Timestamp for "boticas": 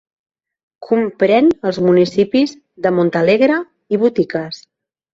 4.07-4.69